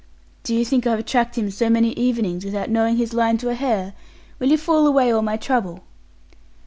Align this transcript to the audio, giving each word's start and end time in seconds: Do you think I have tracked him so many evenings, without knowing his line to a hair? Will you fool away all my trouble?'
Do 0.41 0.55
you 0.55 0.65
think 0.65 0.87
I 0.87 0.95
have 0.95 1.05
tracked 1.05 1.37
him 1.37 1.51
so 1.51 1.69
many 1.69 1.91
evenings, 1.91 2.43
without 2.43 2.71
knowing 2.71 2.97
his 2.97 3.13
line 3.13 3.37
to 3.37 3.49
a 3.49 3.53
hair? 3.53 3.93
Will 4.39 4.49
you 4.49 4.57
fool 4.57 4.87
away 4.87 5.11
all 5.11 5.21
my 5.21 5.37
trouble?' 5.37 5.81